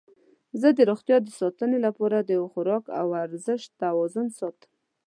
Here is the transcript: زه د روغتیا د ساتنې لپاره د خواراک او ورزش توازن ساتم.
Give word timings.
زه 0.61 0.69
د 0.77 0.79
روغتیا 0.89 1.17
د 1.23 1.27
ساتنې 1.39 1.79
لپاره 1.87 2.17
د 2.21 2.31
خواراک 2.51 2.85
او 2.99 3.05
ورزش 3.15 3.61
توازن 3.81 4.27
ساتم. 4.39 4.71